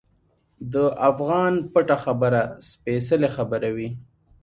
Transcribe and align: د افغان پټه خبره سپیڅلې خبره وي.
د 0.73 0.75
افغان 1.09 1.53
پټه 1.73 1.97
خبره 2.05 2.41
سپیڅلې 2.69 3.29
خبره 3.35 3.69
وي. 3.75 3.89